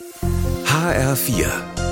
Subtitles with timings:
[0.00, 1.48] HR4,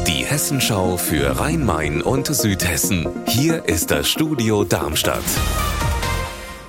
[0.07, 3.09] die Hessenschau für Rhein-Main und Südhessen.
[3.27, 5.25] Hier ist das Studio Darmstadt.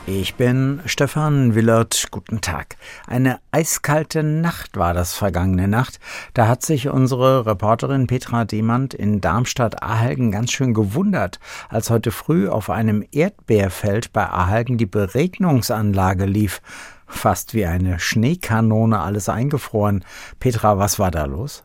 [0.07, 2.07] Ich bin Stefan Willert.
[2.09, 2.77] Guten Tag.
[3.05, 5.99] Eine eiskalte Nacht war das vergangene Nacht.
[6.33, 12.49] Da hat sich unsere Reporterin Petra Demand in Darmstadt-Ahalgen ganz schön gewundert, als heute früh
[12.49, 16.61] auf einem Erdbeerfeld bei Ahalgen die Beregnungsanlage lief.
[17.07, 20.03] Fast wie eine Schneekanone alles eingefroren.
[20.39, 21.63] Petra, was war da los?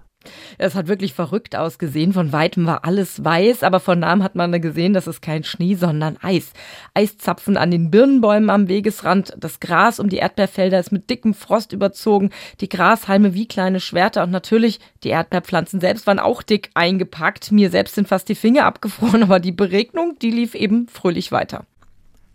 [0.59, 2.12] Es hat wirklich verrückt ausgesehen.
[2.12, 5.74] Von weitem war alles weiß, aber von nahem hat man gesehen, das ist kein Schnee,
[5.74, 6.52] sondern Eis.
[6.95, 9.34] Eiszapfen an den Birnenbäumen am Wegesrand.
[9.38, 12.30] Das Gras um die Erdbeerfelder ist mit dickem Frost überzogen.
[12.61, 17.52] Die Grashalme wie kleine Schwerter und natürlich die Erdbeerpflanzen selbst waren auch dick eingepackt.
[17.52, 21.64] Mir selbst sind fast die Finger abgefroren, aber die Beregnung, die lief eben fröhlich weiter.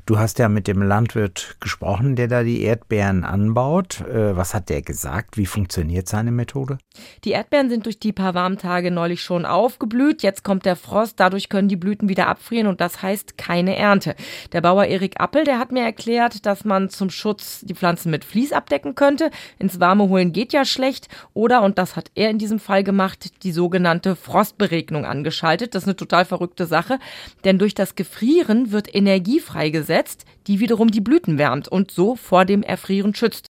[0.08, 4.00] Du hast ja mit dem Landwirt gesprochen, der da die Erdbeeren anbaut.
[4.08, 5.36] Äh, was hat der gesagt?
[5.36, 6.78] Wie funktioniert seine Methode?
[7.26, 10.24] Die Erdbeeren sind durch die paar warmen Tage neulich schon aufgeblüht.
[10.24, 11.20] Jetzt kommt der Frost.
[11.20, 14.16] Dadurch können die Blüten wieder abfrieren und das heißt keine Ernte.
[14.54, 18.24] Der Bauer Erik Appel, der hat mir erklärt, dass man zum Schutz die Pflanzen mit
[18.24, 19.30] Vlies abdecken könnte.
[19.60, 21.10] Ins Warme holen geht ja schlecht.
[21.34, 25.76] Oder, und das hat er in diesem Fall gemacht, die sogenannte Frostberegnung angeschaltet.
[25.76, 26.98] Das ist eine total verrückte Sache.
[27.44, 32.16] Denn durch das Gefrieren wird Energie freigesetzt einsetzt, die wiederum die Blüten wärmt und so
[32.16, 33.48] vor dem Erfrieren schützt.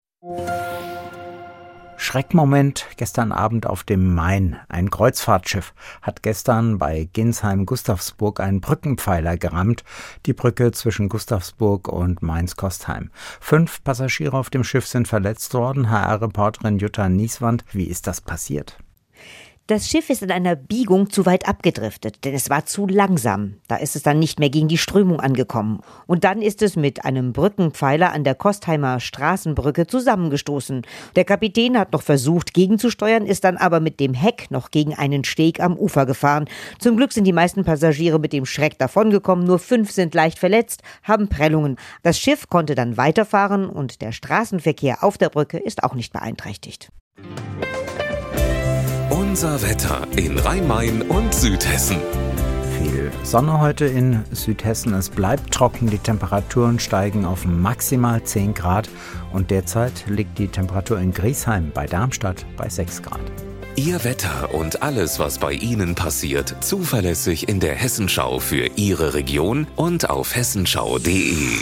[2.00, 4.58] Schreckmoment gestern Abend auf dem Main.
[4.70, 9.84] Ein Kreuzfahrtschiff hat gestern bei Ginsheim-Gustavsburg einen Brückenpfeiler gerammt,
[10.26, 13.10] die Brücke zwischen Gustavsburg und Mainz-Kostheim.
[13.42, 15.90] Fünf Passagiere auf dem Schiff sind verletzt worden.
[15.90, 18.78] HR-Reporterin Jutta Nieswand, wie ist das passiert?
[19.68, 23.56] Das Schiff ist in einer Biegung zu weit abgedriftet, denn es war zu langsam.
[23.68, 25.82] Da ist es dann nicht mehr gegen die Strömung angekommen.
[26.06, 30.84] Und dann ist es mit einem Brückenpfeiler an der Kostheimer Straßenbrücke zusammengestoßen.
[31.18, 35.26] Der Kapitän hat noch versucht gegenzusteuern, ist dann aber mit dem Heck noch gegen einen
[35.26, 36.46] Steg am Ufer gefahren.
[36.80, 40.82] Zum Glück sind die meisten Passagiere mit dem Schreck davongekommen, nur fünf sind leicht verletzt,
[41.04, 41.76] haben Prellungen.
[42.04, 46.90] Das Schiff konnte dann weiterfahren und der Straßenverkehr auf der Brücke ist auch nicht beeinträchtigt.
[49.38, 51.98] Unser Wetter in Rhein-Main und Südhessen.
[52.80, 54.96] Viel Sonne heute in Südhessen.
[54.96, 55.92] Es bleibt trocken.
[55.92, 58.90] Die Temperaturen steigen auf maximal 10 Grad.
[59.32, 63.22] Und derzeit liegt die Temperatur in Griesheim bei Darmstadt bei 6 Grad.
[63.76, 69.68] Ihr Wetter und alles, was bei Ihnen passiert, zuverlässig in der Hessenschau für Ihre Region
[69.76, 71.60] und auf hessenschau.de.